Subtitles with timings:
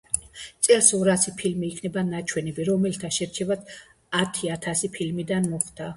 [0.67, 3.77] წელს ორასი ფილმი იქნება ნაჩვენები, რომელთა შერჩევაც
[4.23, 5.89] ათი ათასი ფილმიდან მოხდა.